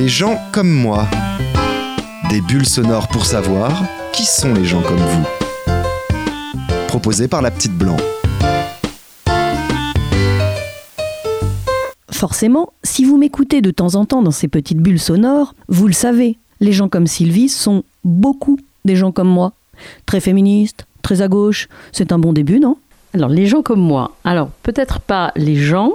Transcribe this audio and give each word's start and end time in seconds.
Les 0.00 0.08
gens 0.08 0.38
comme 0.50 0.72
moi. 0.72 1.06
Des 2.30 2.40
bulles 2.40 2.64
sonores 2.64 3.08
pour 3.08 3.26
savoir 3.26 3.84
qui 4.14 4.24
sont 4.24 4.54
les 4.54 4.64
gens 4.64 4.80
comme 4.80 4.96
vous. 4.96 5.26
Proposé 6.88 7.28
par 7.28 7.42
la 7.42 7.50
petite 7.50 7.76
blanc. 7.76 7.98
Forcément, 12.10 12.72
si 12.82 13.04
vous 13.04 13.18
m'écoutez 13.18 13.60
de 13.60 13.70
temps 13.70 13.94
en 13.94 14.06
temps 14.06 14.22
dans 14.22 14.30
ces 14.30 14.48
petites 14.48 14.78
bulles 14.78 14.98
sonores, 14.98 15.54
vous 15.68 15.86
le 15.86 15.92
savez, 15.92 16.38
les 16.60 16.72
gens 16.72 16.88
comme 16.88 17.06
Sylvie 17.06 17.50
sont 17.50 17.84
beaucoup 18.02 18.58
des 18.86 18.96
gens 18.96 19.12
comme 19.12 19.28
moi. 19.28 19.52
Très 20.06 20.20
féministes, 20.20 20.86
très 21.02 21.20
à 21.20 21.28
gauche, 21.28 21.68
c'est 21.92 22.10
un 22.10 22.18
bon 22.18 22.32
début, 22.32 22.58
non? 22.58 22.78
Alors, 23.12 23.28
les 23.28 23.44
gens 23.44 23.60
comme 23.60 23.82
moi, 23.82 24.16
alors 24.24 24.48
peut-être 24.62 24.98
pas 24.98 25.30
les 25.36 25.56
gens, 25.56 25.92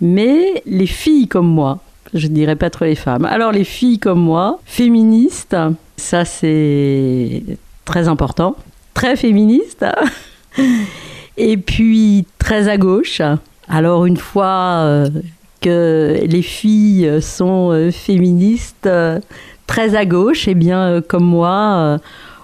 mais 0.00 0.62
les 0.64 0.86
filles 0.86 1.26
comme 1.26 1.48
moi. 1.48 1.80
Je 2.14 2.26
ne 2.26 2.32
dirais 2.32 2.56
pas 2.56 2.70
trop 2.70 2.84
les 2.84 2.94
femmes. 2.94 3.24
Alors, 3.24 3.52
les 3.52 3.64
filles 3.64 3.98
comme 3.98 4.20
moi, 4.20 4.60
féministes, 4.64 5.56
ça 5.96 6.24
c'est 6.24 7.42
très 7.84 8.08
important. 8.08 8.56
Très 8.94 9.16
féministes. 9.16 9.84
Et 11.36 11.56
puis, 11.56 12.26
très 12.38 12.68
à 12.68 12.76
gauche. 12.76 13.22
Alors, 13.68 14.06
une 14.06 14.16
fois 14.16 14.82
euh, 14.82 15.08
que 15.60 16.18
les 16.26 16.42
filles 16.42 17.22
sont 17.22 17.70
euh, 17.70 17.90
féministes, 17.92 18.86
euh, 18.86 19.20
très 19.66 19.94
à 19.94 20.04
gauche, 20.04 20.48
et 20.48 20.52
eh 20.52 20.54
bien, 20.54 21.00
comme 21.06 21.24
moi, 21.24 22.00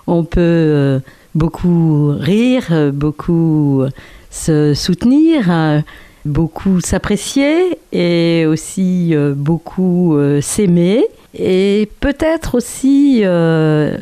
on 0.07 0.25
peut 0.25 1.01
beaucoup 1.35 2.15
rire, 2.19 2.93
beaucoup 2.93 3.83
se 4.31 4.75
soutenir 4.75 5.83
beaucoup 6.25 6.81
s'apprécier 6.81 7.79
et 7.93 8.47
aussi 8.47 9.15
euh, 9.15 9.35
beaucoup 9.37 10.17
euh, 10.17 10.41
s'aimer 10.41 11.05
et 11.37 11.89
peut-être 12.01 12.55
aussi 12.55 13.21
euh, 13.25 13.99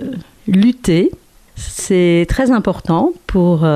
lutter. 0.47 1.11
C'est 1.57 2.27
très 2.29 2.51
important 2.51 3.13
pour 3.27 3.67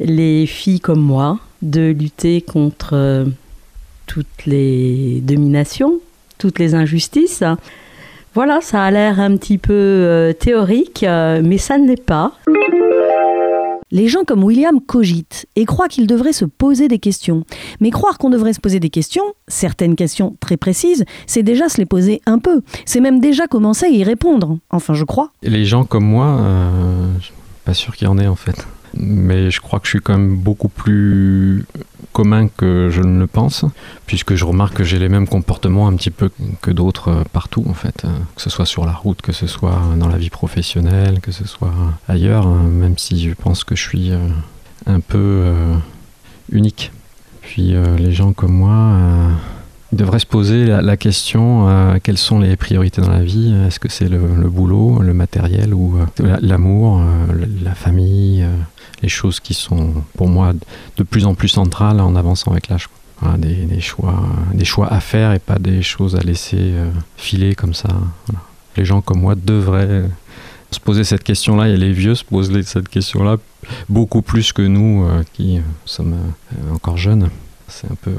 les 0.00 0.46
filles 0.46 0.80
comme 0.80 1.00
moi 1.00 1.38
de 1.62 1.94
lutter 1.96 2.42
contre 2.42 3.24
toutes 4.06 4.46
les 4.46 5.20
dominations, 5.22 6.00
toutes 6.38 6.58
les 6.58 6.74
injustices. 6.74 7.44
Voilà, 8.34 8.60
ça 8.60 8.82
a 8.82 8.90
l'air 8.90 9.20
un 9.20 9.36
petit 9.36 9.58
peu 9.58 10.34
théorique, 10.38 11.04
mais 11.04 11.56
ça 11.56 11.78
ne 11.78 11.86
l'est 11.86 12.04
pas. 12.04 12.32
Les 13.96 14.08
gens 14.08 14.24
comme 14.24 14.44
William 14.44 14.78
cogitent 14.78 15.46
et 15.56 15.64
croient 15.64 15.88
qu'ils 15.88 16.06
devraient 16.06 16.34
se 16.34 16.44
poser 16.44 16.86
des 16.86 16.98
questions. 16.98 17.44
Mais 17.80 17.88
croire 17.88 18.18
qu'on 18.18 18.28
devrait 18.28 18.52
se 18.52 18.60
poser 18.60 18.78
des 18.78 18.90
questions, 18.90 19.22
certaines 19.48 19.96
questions 19.96 20.36
très 20.38 20.58
précises, 20.58 21.06
c'est 21.26 21.42
déjà 21.42 21.70
se 21.70 21.78
les 21.78 21.86
poser 21.86 22.20
un 22.26 22.38
peu. 22.38 22.60
C'est 22.84 23.00
même 23.00 23.20
déjà 23.20 23.46
commencer 23.46 23.86
à 23.86 23.88
y 23.88 24.04
répondre. 24.04 24.58
Enfin, 24.68 24.92
je 24.92 25.04
crois. 25.04 25.30
Les 25.42 25.64
gens 25.64 25.84
comme 25.84 26.04
moi, 26.04 26.26
euh, 26.42 27.20
suis 27.22 27.32
pas 27.64 27.72
sûr 27.72 27.96
qu'il 27.96 28.06
y 28.06 28.10
en 28.10 28.18
ait 28.18 28.26
en 28.26 28.36
fait 28.36 28.66
mais 28.98 29.50
je 29.50 29.60
crois 29.60 29.80
que 29.80 29.86
je 29.86 29.90
suis 29.90 30.00
quand 30.00 30.16
même 30.16 30.36
beaucoup 30.36 30.68
plus 30.68 31.64
commun 32.12 32.48
que 32.48 32.88
je 32.90 33.02
ne 33.02 33.18
le 33.18 33.26
pense, 33.26 33.66
puisque 34.06 34.34
je 34.34 34.44
remarque 34.46 34.74
que 34.74 34.84
j'ai 34.84 34.98
les 34.98 35.10
mêmes 35.10 35.28
comportements 35.28 35.86
un 35.86 35.94
petit 35.96 36.10
peu 36.10 36.30
que 36.62 36.70
d'autres 36.70 37.08
euh, 37.08 37.22
partout 37.30 37.64
en 37.68 37.74
fait, 37.74 38.04
euh, 38.04 38.08
que 38.34 38.40
ce 38.40 38.48
soit 38.48 38.64
sur 38.64 38.86
la 38.86 38.92
route, 38.92 39.20
que 39.20 39.32
ce 39.32 39.46
soit 39.46 39.78
dans 39.98 40.08
la 40.08 40.16
vie 40.16 40.30
professionnelle, 40.30 41.20
que 41.20 41.30
ce 41.30 41.46
soit 41.46 41.74
ailleurs, 42.08 42.46
hein, 42.46 42.62
même 42.62 42.96
si 42.96 43.28
je 43.28 43.34
pense 43.34 43.64
que 43.64 43.76
je 43.76 43.82
suis 43.82 44.12
euh, 44.12 44.28
un 44.86 45.00
peu 45.00 45.52
unique. 46.50 46.90
Puis 47.42 47.74
les 47.98 48.12
gens 48.12 48.32
comme 48.32 48.54
moi 48.54 49.30
devraient 49.96 50.18
se 50.18 50.26
poser 50.26 50.66
la, 50.66 50.96
question 50.96 51.98
quelles 52.02 52.18
sont 52.18 52.38
les 52.38 52.56
priorités 52.56 53.00
dans 53.00 53.10
la 53.10 53.22
vie? 53.22 53.54
Est-ce 53.66 53.80
que 53.80 53.88
c'est 53.88 54.08
le, 54.08 54.18
boulot, 54.48 55.00
le 55.00 55.14
matériel 55.14 55.74
ou 55.74 55.96
l'amour, 56.40 57.02
la 57.62 57.74
famille 57.74 58.46
les 59.02 59.08
choses 59.08 59.40
qui 59.40 59.54
sont 59.54 59.94
pour 60.16 60.28
moi 60.28 60.52
de 60.96 61.02
plus 61.02 61.26
en 61.26 61.34
plus 61.34 61.48
centrales 61.48 62.00
en 62.00 62.16
avançant 62.16 62.52
avec 62.52 62.68
l'âge. 62.68 62.88
des, 63.38 63.80
choix, 63.80 64.22
des 64.52 64.64
choix 64.64 64.88
à 64.92 65.00
faire 65.00 65.32
et 65.32 65.38
pas 65.38 65.58
des 65.58 65.82
choses 65.82 66.16
à 66.16 66.20
laisser 66.20 66.58
euh, 66.58 66.90
filer 67.16 67.54
comme 67.54 67.74
ça. 67.74 67.88
Les 68.76 68.84
gens 68.84 69.00
comme 69.00 69.20
moi 69.20 69.34
devraient 69.34 70.04
se 70.70 70.80
poser 70.80 71.04
cette 71.04 71.22
question-là 71.22 71.68
et 71.68 71.76
les 71.76 71.92
vieux 71.92 72.14
se 72.14 72.24
posent 72.24 72.52
cette 72.62 72.88
question-là 72.88 73.36
beaucoup 73.88 74.22
plus 74.22 74.52
que 74.52 74.62
nous 74.62 75.04
euh, 75.04 75.22
qui 75.32 75.58
euh, 75.58 75.62
sommes 75.84 76.16
encore 76.72 76.96
jeunes. 76.96 77.30
C'est 77.68 77.90
un 77.90 77.96
peu 78.00 78.12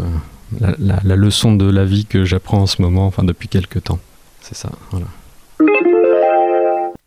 la, 0.60 0.76
la, 1.04 1.16
leçon 1.16 1.56
de 1.56 1.70
la 1.70 1.86
vie 1.86 2.06
que 2.06 2.26
j'apprends 2.26 2.62
en 2.62 2.68
ce 2.68 2.82
moment, 2.82 3.06
enfin 3.06 3.24
depuis 3.24 3.48
quelques 3.48 3.84
temps. 3.84 4.00
C'est 4.42 4.56
ça, 4.56 4.72
voilà. 4.92 5.08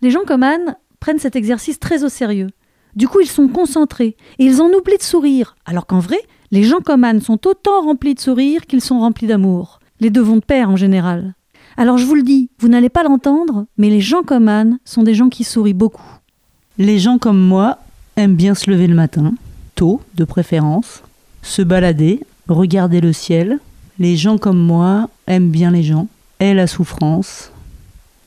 Les 0.03 0.11
gens 0.11 0.25
comme 0.27 0.43
Anne 0.43 0.77
prennent 0.99 1.19
cet 1.19 1.37
exercice 1.37 1.79
très 1.79 2.05
au 2.05 2.09
sérieux. 2.09 2.49
Du 2.97 3.09
coup, 3.09 3.21
ils 3.21 3.29
sont 3.29 3.49
concentrés 3.49 4.17
et 4.39 4.45
ils 4.45 4.61
en 4.61 4.69
oublient 4.69 4.99
de 4.99 5.03
sourire, 5.03 5.57
alors 5.65 5.87
qu'en 5.87 6.01
vrai, 6.01 6.19
les 6.51 6.65
gens 6.65 6.81
comme 6.81 7.05
Anne 7.05 7.21
sont 7.21 7.47
autant 7.47 7.83
remplis 7.83 8.15
de 8.15 8.21
sourire 8.21 8.67
qu'ils 8.67 8.81
sont 8.81 8.99
remplis 8.99 9.27
d'amour. 9.27 9.79
Les 10.01 10.11
deux 10.11 10.23
vont 10.23 10.37
de 10.37 10.45
pair 10.45 10.71
en 10.71 10.77
général. 10.77 11.35
Alors 11.77 11.99
je 11.99 12.05
vous 12.05 12.15
le 12.15 12.23
dis, 12.23 12.51
vous 12.59 12.69
n'allez 12.69 12.89
pas 12.89 13.05
l'entendre, 13.05 13.67
mais 13.79 13.91
les 13.91 14.01
gens 14.01 14.23
comme 14.23 14.49
Anne 14.49 14.79
sont 14.85 15.03
des 15.03 15.15
gens 15.15 15.29
qui 15.29 15.45
sourient 15.45 15.73
beaucoup. 15.73 16.19
Les 16.79 16.99
gens 16.99 17.19
comme 17.19 17.41
moi 17.41 17.79
aiment 18.17 18.35
bien 18.35 18.55
se 18.55 18.71
lever 18.71 18.87
le 18.87 18.95
matin, 18.95 19.35
tôt 19.77 20.01
de 20.15 20.25
préférence, 20.25 21.03
se 21.43 21.63
balader, 21.63 22.21
regarder 22.53 23.01
le 23.01 23.13
ciel. 23.13 23.59
Les 23.99 24.17
gens 24.17 24.39
comme 24.39 24.59
moi 24.59 25.09
aiment 25.27 25.51
bien 25.51 25.71
les 25.71 25.83
gens, 25.83 26.09
aiment 26.39 26.57
la 26.57 26.67
souffrance. 26.67 27.53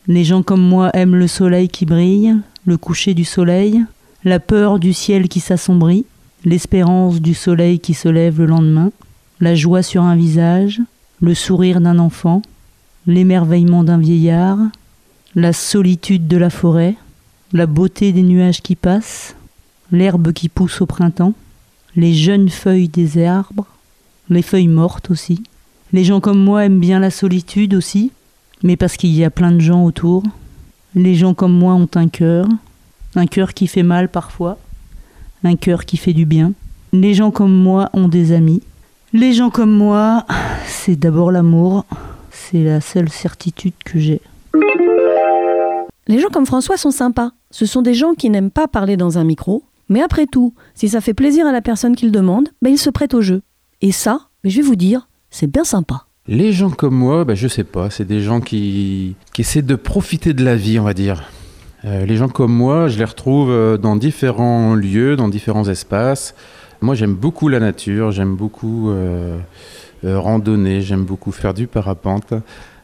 Les 0.07 0.23
gens 0.23 0.43
comme 0.43 0.61
moi 0.61 0.89
aiment 0.93 1.15
le 1.15 1.27
soleil 1.27 1.69
qui 1.69 1.85
brille, 1.85 2.35
le 2.65 2.77
coucher 2.77 3.13
du 3.13 3.25
soleil, 3.25 3.83
la 4.23 4.39
peur 4.39 4.79
du 4.79 4.93
ciel 4.93 5.27
qui 5.27 5.39
s'assombrit, 5.39 6.05
l'espérance 6.45 7.21
du 7.21 7.33
soleil 7.33 7.79
qui 7.79 7.93
se 7.93 8.09
lève 8.09 8.39
le 8.39 8.45
lendemain, 8.45 8.91
la 9.39 9.55
joie 9.55 9.81
sur 9.81 10.03
un 10.03 10.15
visage, 10.15 10.81
le 11.21 11.33
sourire 11.33 11.81
d'un 11.81 11.99
enfant, 11.99 12.41
l'émerveillement 13.07 13.83
d'un 13.83 13.97
vieillard, 13.97 14.59
la 15.35 15.53
solitude 15.53 16.27
de 16.27 16.37
la 16.37 16.49
forêt, 16.49 16.95
la 17.51 17.65
beauté 17.65 18.11
des 18.11 18.23
nuages 18.23 18.61
qui 18.61 18.75
passent, 18.75 19.35
l'herbe 19.91 20.31
qui 20.33 20.49
pousse 20.49 20.81
au 20.81 20.85
printemps, 20.85 21.33
les 21.95 22.13
jeunes 22.13 22.49
feuilles 22.49 22.87
des 22.87 23.23
arbres, 23.23 23.67
les 24.29 24.41
feuilles 24.41 24.67
mortes 24.67 25.11
aussi. 25.11 25.43
Les 25.91 26.03
gens 26.03 26.19
comme 26.19 26.43
moi 26.43 26.65
aiment 26.65 26.79
bien 26.79 26.99
la 26.99 27.11
solitude 27.11 27.73
aussi, 27.73 28.11
mais 28.63 28.77
parce 28.77 28.97
qu'il 28.97 29.13
y 29.13 29.23
a 29.23 29.29
plein 29.29 29.51
de 29.51 29.59
gens 29.59 29.83
autour. 29.83 30.23
Les 30.95 31.15
gens 31.15 31.33
comme 31.33 31.53
moi 31.53 31.73
ont 31.73 31.89
un 31.95 32.07
cœur, 32.07 32.47
un 33.15 33.25
cœur 33.25 33.53
qui 33.53 33.67
fait 33.67 33.83
mal 33.83 34.09
parfois, 34.09 34.57
un 35.43 35.55
cœur 35.55 35.85
qui 35.85 35.97
fait 35.97 36.13
du 36.13 36.25
bien. 36.25 36.53
Les 36.93 37.13
gens 37.13 37.31
comme 37.31 37.53
moi 37.53 37.89
ont 37.93 38.07
des 38.07 38.31
amis. 38.31 38.61
Les 39.11 39.33
gens 39.33 39.49
comme 39.49 39.75
moi, 39.75 40.25
c'est 40.65 40.95
d'abord 40.95 41.31
l'amour, 41.31 41.85
c'est 42.31 42.63
la 42.63 42.81
seule 42.81 43.09
certitude 43.09 43.73
que 43.85 43.99
j'ai. 43.99 44.21
Les 46.07 46.19
gens 46.19 46.29
comme 46.29 46.45
François 46.45 46.77
sont 46.77 46.91
sympas. 46.91 47.31
Ce 47.51 47.65
sont 47.65 47.81
des 47.81 47.93
gens 47.93 48.13
qui 48.13 48.29
n'aiment 48.29 48.51
pas 48.51 48.67
parler 48.67 48.97
dans 48.97 49.17
un 49.17 49.23
micro, 49.23 49.63
mais 49.89 50.01
après 50.01 50.25
tout, 50.25 50.53
si 50.75 50.89
ça 50.89 51.01
fait 51.01 51.13
plaisir 51.13 51.45
à 51.45 51.51
la 51.51 51.61
personne 51.61 51.95
qui 51.95 52.05
le 52.05 52.11
demande, 52.11 52.49
ben 52.61 52.71
ils 52.71 52.79
se 52.79 52.89
prêtent 52.89 53.13
au 53.13 53.21
jeu. 53.21 53.41
Et 53.83 53.91
ça, 53.91 54.29
je 54.45 54.55
vais 54.55 54.61
vous 54.61 54.77
dire, 54.77 55.09
c'est 55.29 55.51
bien 55.51 55.65
sympa. 55.65 56.05
Les 56.25 56.53
gens 56.53 56.69
comme 56.69 56.95
moi, 56.95 57.25
ben 57.25 57.35
je 57.35 57.49
sais 57.49 57.65
pas, 57.65 57.89
c'est 57.89 58.05
des 58.05 58.21
gens 58.21 58.39
qui, 58.39 59.17
qui 59.33 59.41
essaient 59.41 59.61
de 59.61 59.75
profiter 59.75 60.33
de 60.33 60.41
la 60.41 60.55
vie, 60.55 60.79
on 60.79 60.85
va 60.85 60.93
dire. 60.93 61.29
Euh, 61.83 62.05
les 62.05 62.15
gens 62.15 62.29
comme 62.29 62.53
moi, 62.53 62.87
je 62.87 62.97
les 62.97 63.03
retrouve 63.03 63.51
euh, 63.51 63.77
dans 63.77 63.97
différents 63.97 64.73
lieux, 64.73 65.17
dans 65.17 65.27
différents 65.27 65.67
espaces. 65.67 66.33
Moi, 66.79 66.95
j'aime 66.95 67.13
beaucoup 67.13 67.49
la 67.49 67.59
nature, 67.59 68.11
j'aime 68.11 68.37
beaucoup 68.37 68.89
euh, 68.89 69.37
randonner, 70.01 70.81
j'aime 70.81 71.03
beaucoup 71.03 71.33
faire 71.33 71.53
du 71.53 71.67
parapente. 71.67 72.33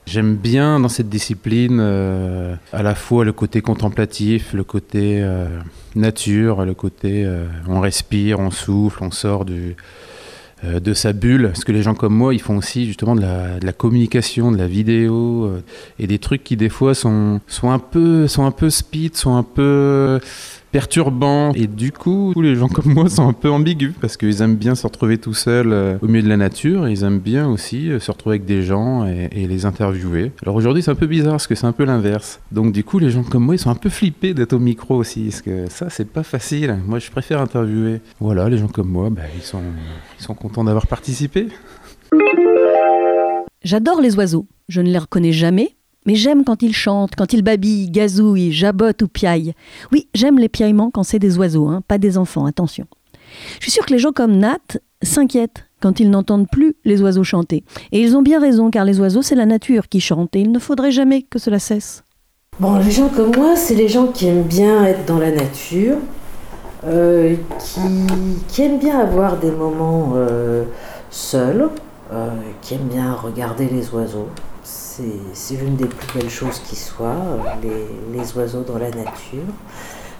J'aime 0.06 0.36
bien 0.36 0.81
dans 0.81 0.90
cette 0.90 1.07
discipline 1.07 1.80
à 1.80 2.84
la 2.84 2.96
fois 2.96 3.24
le 3.24 3.31
côté 3.31 3.62
contemplatif, 3.62 4.54
le 4.54 4.63
côté 4.66 5.24
nature, 5.96 6.66
le 6.66 6.74
côté 6.74 7.30
on 7.68 7.80
respire, 7.80 8.40
on 8.40 8.50
souffle, 8.50 9.04
on 9.04 9.12
sort 9.12 9.46
du, 9.46 9.75
euh, 10.66 10.80
de 10.80 10.94
sa 10.94 11.14
bulle, 11.14 11.48
parce 11.48 11.64
que 11.64 11.72
les 11.72 11.84
gens 11.84 11.96
comme 11.96 12.14
moi, 12.14 12.34
ils 12.34 12.42
font 12.42 12.58
aussi 12.58 12.86
justement 12.86 13.16
de 13.16 13.22
la, 13.22 13.74
communication, 13.74 14.52
de 14.52 14.58
la 14.58 14.68
vidéo, 14.68 15.46
euh, 15.46 15.64
et 16.00 16.08
des 16.08 16.20
trucs 16.20 16.44
qui 16.44 16.58
des 16.58 16.70
fois 16.70 16.94
sont, 16.94 17.40
sont, 17.48 17.72
un, 17.72 17.80
peu, 17.80 18.28
sont 18.28 18.46
un 18.46 18.52
peu 18.52 18.70
speed, 18.70 19.16
sont 19.16 19.36
un 19.36 19.44
peu 19.44 20.20
perturbant. 20.71 21.51
Et 21.54 21.68
du 21.68 21.92
coup, 21.92 22.33
les 22.42 22.56
gens 22.56 22.68
comme 22.68 22.94
moi 22.94 23.10
sont 23.10 23.27
un 23.27 23.33
peu 23.33 23.50
ambigus 23.50 23.94
parce 24.00 24.18
qu'ils 24.18 24.42
aiment 24.42 24.56
bien 24.56 24.75
se 24.75 24.86
retrouver 24.86 25.18
tout 25.18 25.33
seuls 25.33 25.71
euh, 25.71 25.98
au 26.01 26.07
milieu 26.07 26.24
de 26.24 26.30
la 26.30 26.38
nature. 26.38 26.88
Ils 26.88 27.04
aiment 27.04 27.19
bien 27.19 27.48
aussi 27.48 27.89
euh, 27.89 28.00
se 28.00 28.12
retrouver 28.12 28.36
avec 28.36 28.45
des 28.45 28.63
gens 28.63 29.06
et, 29.06 29.30
les 29.50 29.66
interviewer. 29.66 30.31
Alors 30.44 30.56
aujourd'hui, 30.56 30.83
c'est 30.83 30.92
un 30.92 30.95
peu 30.95 31.07
bizarre 31.07 31.33
parce 31.33 31.48
que 31.48 31.56
c'est 31.56 31.66
un 31.66 31.71
peu 31.71 31.86
l'inverse. 31.86 32.39
Donc 32.51 32.71
du 32.71 32.83
coup, 32.83 33.00
les 33.00 33.10
gens 33.10 33.24
comme 33.24 33.44
moi, 33.44 33.56
ils 33.56 33.60
sont 33.60 33.71
un 33.71 33.75
peu 33.75 33.89
flippés 33.89 34.33
d'être 34.33 34.54
au 34.54 34.60
micro 34.60 34.95
aussi. 34.95 35.25
Parce 35.25 35.42
que 35.42 35.69
ça, 35.69 35.89
c'est 35.89 36.10
pas 36.10 36.24
facile. 36.24 36.77
Moi, 36.86 37.00
je 37.00 37.10
préfère 37.10 37.42
interviewer. 37.42 38.01
Voilà, 38.19 38.50
les 38.50 38.57
gens 38.57 38.68
comme 38.68 38.89
moi, 38.89 39.10
bah, 39.10 39.24
ils, 39.36 39.42
sont, 39.42 39.62
ils 40.19 40.24
sont 40.24 40.36
contents 40.36 40.63
d'avoir 40.63 40.88
participé. 40.88 41.48
J'adore 43.63 44.01
les 44.01 44.15
oiseaux. 44.15 44.48
Je 44.68 44.81
ne 44.81 44.89
les 44.89 44.98
reconnais 44.98 45.31
jamais, 45.31 45.75
Mais 46.10 46.16
j'aime 46.16 46.44
quand 46.44 46.64
ils 46.64 46.74
chantent, 46.74 47.16
quand 47.16 47.34
ils 47.34 47.44
babillent, 47.44 47.92
gazouillent, 47.92 48.52
jabotent 48.52 49.04
ou 49.04 49.08
piaillent. 49.08 49.54
Oui, 49.92 50.08
j'aime 50.16 50.40
les 50.40 50.50
piaillements 50.50 50.90
quand 50.90 51.04
c'est 51.04 51.20
des 51.20 51.38
oiseaux, 51.38 51.68
hein, 51.68 51.84
pas 51.88 52.00
des 52.00 52.18
enfants, 52.18 52.48
attention. 52.48 52.88
Je 53.60 53.66
suis 53.66 53.72
sûre 53.72 53.86
que 53.86 53.94
les 53.94 54.00
gens 54.00 54.12
comme 54.12 54.36
Nat 54.38 54.80
s'inquiètent 55.04 55.68
quand 55.80 56.00
ils 56.00 56.10
n'entendent 56.10 56.48
plus 56.52 56.74
les 56.84 57.04
oiseaux 57.04 57.24
chanter. 57.24 57.64
Et 57.92 58.02
ils 58.02 58.18
ont 58.18 58.24
bien 58.24 58.40
raison, 58.40 58.72
car 58.72 58.86
les 58.86 59.00
oiseaux, 59.00 59.22
c'est 59.22 59.36
la 59.36 59.46
nature 59.46 59.88
qui 59.88 60.00
chante, 60.00 60.36
et 60.36 60.40
il 60.40 60.52
ne 60.52 60.58
faudrait 60.58 60.92
jamais 60.92 61.22
que 61.22 61.38
cela 61.38 61.60
cesse. 61.60 62.04
Bon, 62.60 62.80
les 62.80 62.90
gens 62.90 63.10
comme 63.10 63.36
moi, 63.36 63.56
c'est 63.56 63.76
les 63.76 63.88
gens 63.88 64.08
qui 64.08 64.26
aiment 64.26 64.48
bien 64.48 64.86
être 64.86 65.06
dans 65.06 65.20
la 65.20 65.30
nature, 65.30 65.98
euh, 66.88 67.36
qui, 68.48 68.64
aiment 68.64 68.80
bien 68.80 68.98
avoir 68.98 69.38
des 69.38 69.52
moments 69.52 70.14
euh, 70.16 70.64
seuls, 71.12 71.70
euh, 72.12 72.30
qui 72.64 72.74
aiment 72.74 72.90
bien 72.92 73.14
regarder 73.14 73.70
les 73.70 73.94
oiseaux. 73.94 74.30
C'est 75.34 75.56
l'une 75.56 75.75
des 75.75 75.86
plus 75.86 76.19
belles 76.19 76.30
choses 76.30 76.60
qui 76.60 76.75
soit, 76.75 77.16
les, 77.62 78.18
les, 78.18 78.38
oiseaux 78.38 78.63
dans 78.63 78.78
la 78.78 78.90
nature. 78.90 79.44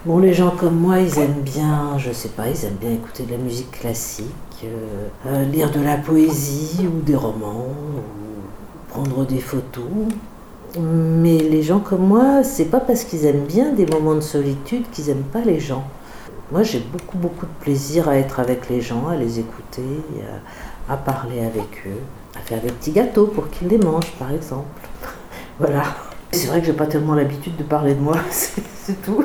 Bon, 0.06 0.18
les 0.18 0.32
gens 0.32 0.50
comme 0.50 0.76
moi, 0.76 1.00
ils 1.00 1.18
aiment 1.18 1.42
bien, 1.44 1.98
je 1.98 2.10
sais 2.12 2.30
pas, 2.30 2.48
ils 2.48 2.64
aiment 2.64 2.78
bien 2.80 2.92
écouter 2.92 3.24
de 3.24 3.32
la 3.32 3.38
musique 3.38 3.70
classique, 3.70 4.66
lire 5.52 5.70
de 5.70 5.80
la 5.80 5.96
poésie 5.96 6.86
ou 6.86 7.02
des 7.02 7.16
romans, 7.16 7.66
ou 7.68 8.90
prendre 8.90 9.26
des 9.26 9.40
photos. 9.40 9.84
Mais 10.78 11.38
les 11.38 11.62
gens 11.62 11.80
comme 11.80 12.06
moi, 12.06 12.42
c'est 12.44 12.66
pas 12.66 12.80
parce 12.80 13.04
qu'ils 13.04 13.26
aiment 13.26 13.44
bien 13.44 13.72
des 13.72 13.86
moments 13.86 14.14
de 14.14 14.20
solitude 14.20 14.84
qu'ils 14.90 15.10
aiment 15.10 15.28
pas 15.32 15.40
les 15.40 15.60
gens. 15.60 15.84
Moi, 16.50 16.64
j'ai 16.64 16.80
beaucoup, 16.80 17.16
beaucoup 17.16 17.46
de 17.46 17.52
plaisir 17.60 18.08
à 18.08 18.16
être 18.16 18.40
avec 18.40 18.68
les 18.68 18.80
gens, 18.80 19.06
à 19.06 19.16
les 19.16 19.38
écouter, 19.38 20.00
à, 20.88 20.96
parler 20.96 21.40
avec 21.40 21.84
eux, 21.86 22.00
à 22.36 22.40
faire 22.40 22.60
des 22.60 22.72
petits 22.72 22.90
gâteaux 22.90 23.26
pour 23.28 23.48
qu'ils 23.50 23.68
les 23.68 23.78
mangent, 23.78 24.12
par 24.18 24.32
exemple. 24.32 24.66
voilà. 25.60 25.84
C'est 26.32 26.48
vrai 26.48 26.60
que 26.60 26.66
j'ai 26.66 26.72
pas 26.72 26.86
tellement 26.86 27.14
l'habitude 27.14 27.56
de 27.56 27.62
parler 27.62 27.94
de 27.94 28.00
moi, 28.00 28.16
c'est 28.30 29.00
tout. 29.02 29.24